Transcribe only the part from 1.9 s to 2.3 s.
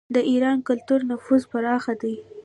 دی.